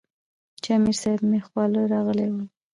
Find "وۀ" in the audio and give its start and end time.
2.33-2.43